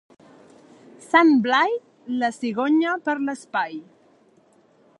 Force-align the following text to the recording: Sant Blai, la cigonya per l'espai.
Sant 1.07 1.29
Blai, 1.47 1.75
la 2.23 2.29
cigonya 2.37 2.95
per 3.09 3.15
l'espai. 3.27 3.77